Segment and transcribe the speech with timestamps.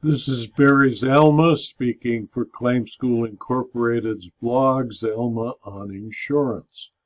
[0.00, 6.96] This is Barry Zalma speaking for Claim School Incorporated's blog, Zalma on Insurance.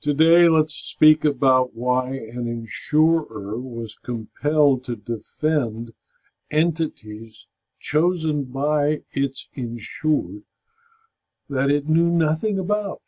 [0.00, 5.92] Today, let's speak about why an insurer was compelled to defend
[6.52, 7.48] entities
[7.80, 10.44] chosen by its insured
[11.48, 13.02] that it knew nothing about.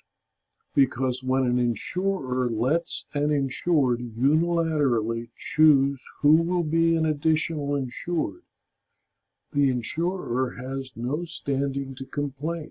[0.75, 8.43] Because when an insurer lets an insured unilaterally choose who will be an additional insured,
[9.53, 12.71] the insurer has no standing to complain.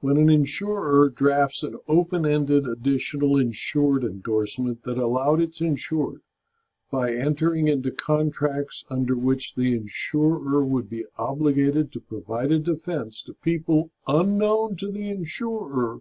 [0.00, 6.22] When an insurer drafts an open ended additional insured endorsement that allowed its insured,
[6.90, 13.20] by entering into contracts under which the insurer would be obligated to provide a defense
[13.24, 16.00] to people unknown to the insurer,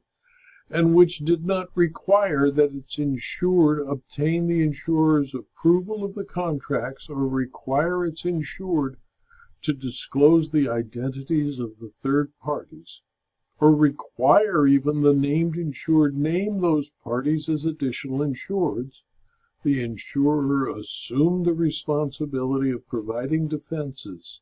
[0.70, 7.10] and which did not require that its insured obtain the insurer's approval of the contracts
[7.10, 8.98] or require its insured
[9.62, 13.02] to disclose the identities of the third parties,
[13.60, 19.04] or require even the named insured name those parties as additional insureds,
[19.64, 24.42] the insurer assumed the responsibility of providing defenses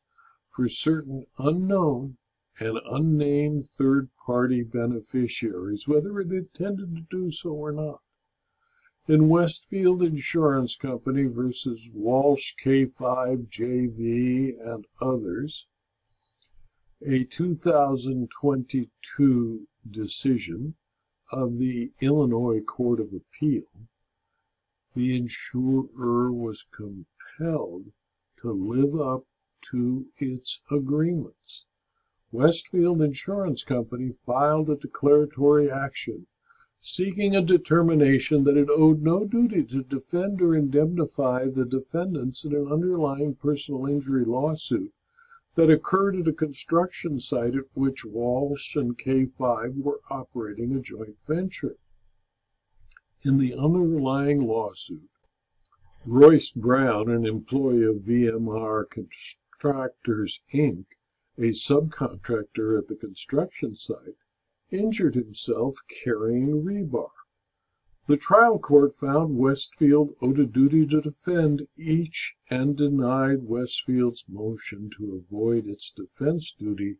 [0.50, 2.16] for certain unknown
[2.58, 8.00] and unnamed third party beneficiaries, whether it intended to do so or not
[9.08, 15.68] in Westfield Insurance Company versus Walsh K5 JV and others,
[17.06, 20.74] a 2022 decision
[21.30, 23.68] of the Illinois Court of Appeal,
[24.94, 27.92] the insurer was compelled
[28.38, 29.22] to live up
[29.70, 31.66] to its agreements.
[32.32, 36.26] Westfield Insurance Company filed a declaratory action
[36.88, 42.54] seeking a determination that it owed no duty to defend or indemnify the defendants in
[42.54, 44.92] an underlying personal injury lawsuit
[45.56, 51.16] that occurred at a construction site at which Walsh and K5 were operating a joint
[51.26, 51.74] venture.
[53.24, 55.10] In the underlying lawsuit,
[56.04, 60.84] Royce Brown, an employee of VMR Contractors Inc.,
[61.36, 64.14] a subcontractor at the construction site,
[64.70, 67.10] injured himself carrying rebar.
[68.06, 74.90] The trial court found Westfield owed a duty to defend each and denied Westfield's motion
[74.96, 76.98] to avoid its defense duty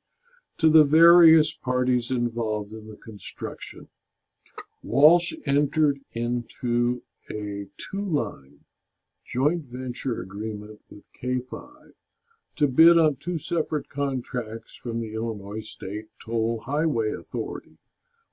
[0.58, 3.88] to the various parties involved in the construction.
[4.82, 8.60] Walsh entered into a two line
[9.24, 11.92] joint venture agreement with K5
[12.56, 17.76] to bid on two separate contracts from the Illinois State Toll Highway Authority,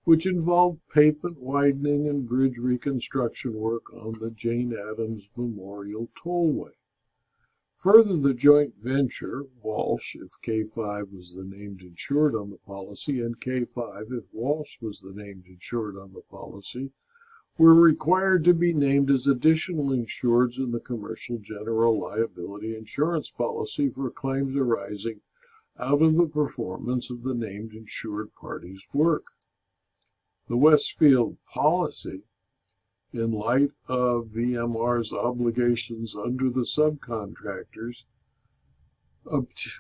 [0.06, 6.72] which involved pavement widening and bridge reconstruction work on the Jane Addams Memorial Tollway.
[7.76, 13.42] Further, the joint venture, Walsh if K5 was the named insured on the policy, and
[13.42, 16.92] K5 if Walsh was the named insured on the policy,
[17.58, 23.90] were required to be named as additional insureds in the commercial general liability insurance policy
[23.90, 25.22] for claims arising
[25.80, 29.26] out of the performance of the named insured party's work.
[30.48, 32.24] The Westfield policy,
[33.14, 38.06] in light of VMR's obligations under the subcontractors,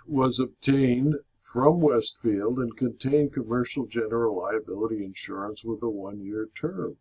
[0.07, 6.97] was obtained from Westfield and contained commercial general liability insurance with a one year term.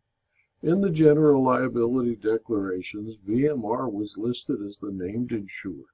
[0.65, 5.87] In the general liability declarations, VMR was listed as the named insured.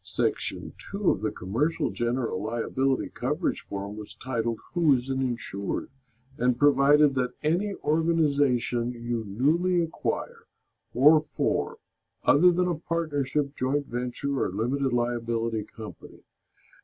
[0.00, 5.90] Section 2 of the commercial general liability coverage form was titled Who is an Insured
[6.38, 10.46] and provided that any organization you newly acquire
[10.94, 11.76] or form,
[12.24, 16.24] other than a partnership, joint venture, or limited liability company,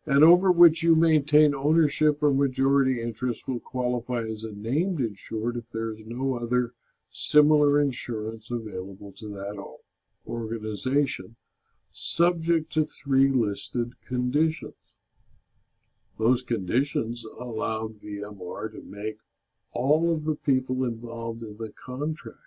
[0.05, 5.57] and over which you maintain ownership or majority interest will qualify as a named insured
[5.57, 6.75] if there is no other
[7.11, 9.63] similar insurance available to that
[10.27, 11.37] organization,
[11.93, 14.75] subject to three listed conditions.
[16.19, 19.19] Those conditions allowed VMR to make
[19.73, 22.39] all of the people involved in the contract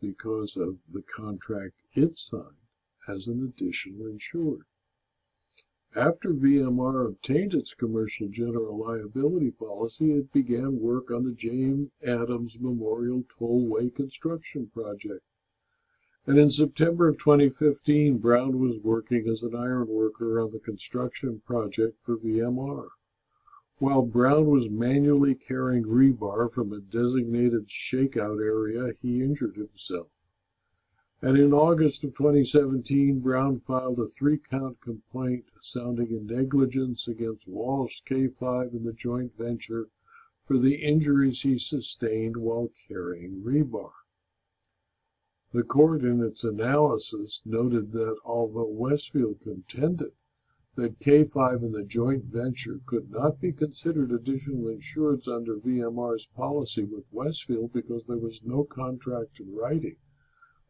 [0.00, 2.44] because of the contract it signed
[3.08, 4.64] as an additional insured.
[5.96, 12.60] After VMR obtained its commercial general liability policy, it began work on the Jane Addams
[12.60, 15.24] Memorial Tollway construction project.
[16.28, 21.42] And in September of 2015, Brown was working as an iron worker on the construction
[21.44, 22.90] project for VMR.
[23.78, 30.06] While Brown was manually carrying rebar from a designated shakeout area, he injured himself.
[31.22, 37.46] And in August of 2017, Brown filed a three count complaint sounding in negligence against
[37.46, 39.88] Walsh K5 and the joint venture
[40.42, 43.90] for the injuries he sustained while carrying rebar.
[45.52, 50.12] The court, in its analysis, noted that although Westfield contended
[50.76, 56.84] that K5 and the joint venture could not be considered additional insureds under VMR's policy
[56.84, 59.96] with Westfield because there was no contract in writing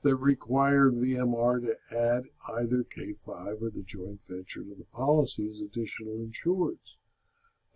[0.02, 5.60] that required VMR to add either K5 or the joint venture to the policy as
[5.60, 6.96] additional insureds.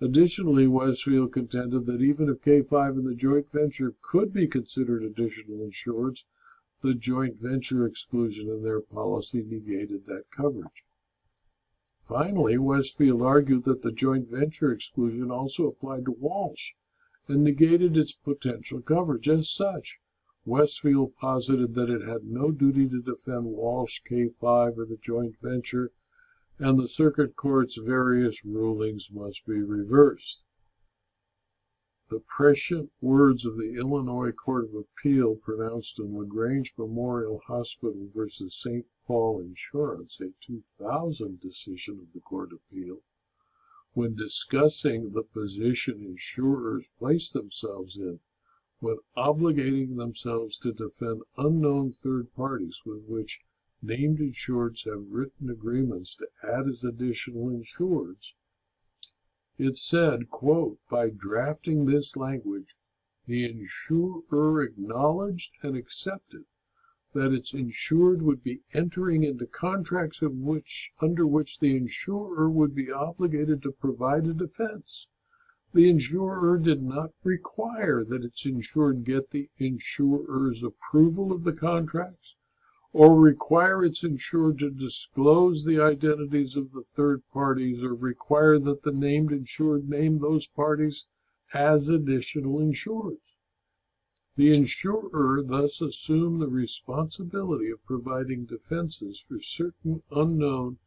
[0.01, 5.59] Additionally, Westfield contended that even if K5 and the joint venture could be considered additional
[5.59, 6.25] insureds,
[6.81, 10.85] the joint venture exclusion in their policy negated that coverage.
[12.03, 16.73] Finally, Westfield argued that the joint venture exclusion also applied to Walsh
[17.29, 19.29] and negated its potential coverage.
[19.29, 20.01] As such,
[20.47, 25.91] Westfield posited that it had no duty to defend Walsh K5 or the joint venture,
[26.59, 30.43] and the circuit court's various rulings must be reversed.
[32.11, 38.29] The prescient words of the Illinois Court of Appeal pronounced in LaGrange Memorial Hospital v.
[38.29, 38.87] St.
[39.07, 42.99] Paul Insurance, a 2000 decision of the Court of Appeal,
[43.95, 48.21] when discussing the position insurers place themselves in
[48.85, 53.41] when obligating themselves to defend unknown third parties with which
[53.81, 58.35] named insureds have written agreements to add as additional insureds.
[59.57, 62.77] It said, quote, by drafting this language,
[63.27, 66.45] the insurer acknowledged and accepted
[67.15, 72.75] that its insured would be entering into contracts of which under which the insurer would
[72.75, 75.07] be obligated to provide a defense.
[75.75, 82.37] The insurer did not require that its insured get the insurer's approval of the contracts
[82.93, 88.83] or require its insured to disclose the identities of the third parties or require that
[88.83, 91.07] the named insured name those parties
[91.53, 93.35] as additional insureds.
[94.37, 100.79] The insurer thus assumed the responsibility of providing defenses for certain unknown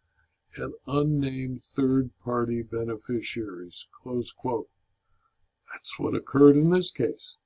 [0.56, 3.86] and unnamed third party beneficiaries.
[5.77, 7.38] That's what occurred in this case,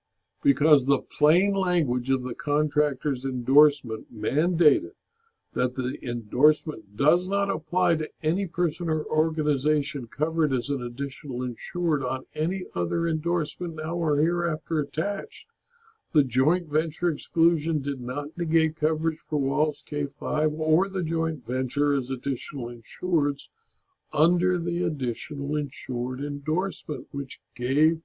[0.41, 4.91] because the plain language of the contractor's endorsement mandated
[5.51, 11.43] that the endorsement does not apply to any person or organization covered as an additional
[11.43, 15.47] insured on any other endorsement now or hereafter attached.
[16.13, 21.93] The joint venture exclusion did not negate coverage for Walsh K5 or the joint venture
[21.93, 23.49] as additional insureds
[24.13, 28.01] under the additional insured endorsement, which gave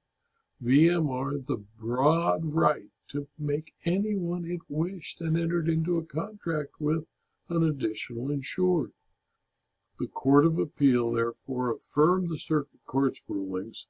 [0.63, 7.05] VMR the broad right to make anyone it wished and entered into a contract with
[7.47, 8.91] an additional insured.
[9.99, 13.87] The Court of Appeal therefore affirmed the Circuit Court's rulings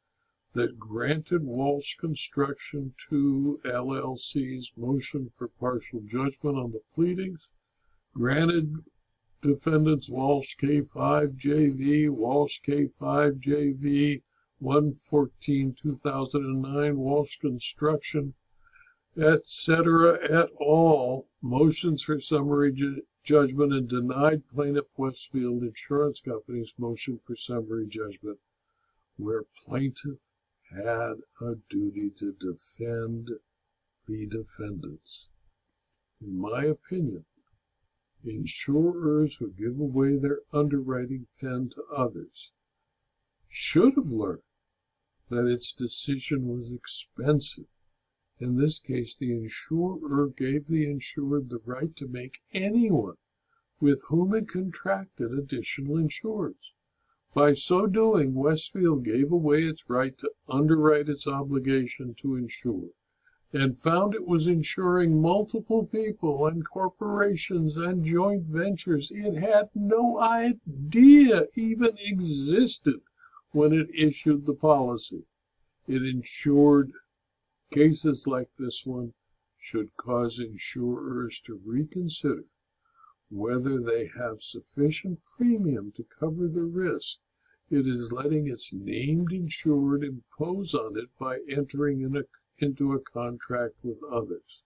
[0.52, 7.50] that granted Walsh Construction 2 LLC's motion for partial judgment on the pleadings,
[8.14, 8.84] granted
[9.42, 14.22] defendants Walsh K5 JV, Walsh K5 JV,
[14.60, 18.34] 114 2009, Walsh Construction,
[19.16, 27.20] etc., et al., motions for summary ju- judgment and denied plaintiff Westfield Insurance Company's motion
[27.20, 28.40] for summary judgment,
[29.18, 30.18] where plaintiff
[30.72, 33.30] had a duty to defend
[34.08, 35.30] the defendants.
[36.20, 37.26] In my opinion,
[38.24, 42.54] insurers who give away their underwriting pen to others
[43.48, 44.42] should have learned
[45.30, 47.68] that its decision was expensive.
[48.40, 53.18] In this case, the insurer gave the insured the right to make anyone
[53.80, 56.72] with whom it contracted additional insureds.
[57.34, 62.92] By so doing, Westfield gave away its right to underwrite its obligation to insure
[63.54, 70.20] and found it was insuring multiple people and corporations and joint ventures it had no
[70.20, 73.00] idea even existed
[73.58, 75.26] when it issued the policy.
[75.88, 76.92] It insured
[77.72, 79.14] cases like this one
[79.58, 82.46] should cause insurers to reconsider
[83.30, 87.18] whether they have sufficient premium to cover the risk
[87.70, 92.24] it is letting its named insured impose on it by entering in a,
[92.60, 94.64] into a contract with others.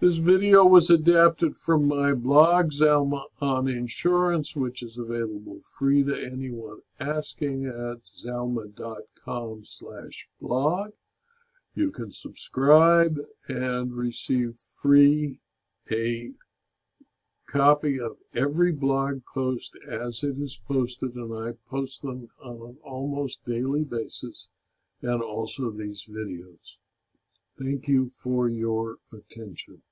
[0.00, 6.14] This video was adapted from my blog, Zalma on Insurance, which is available free to
[6.14, 10.90] anyone asking at zalma.com slash blog.
[11.74, 15.40] You can subscribe and receive free
[15.90, 16.30] a
[17.50, 22.76] copy of every blog post as it is posted, and I post them on an
[22.84, 24.46] almost daily basis,
[25.02, 26.76] and also these videos.
[27.58, 29.82] Thank you for your attention.